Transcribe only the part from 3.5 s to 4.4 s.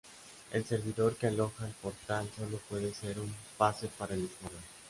"pase" para el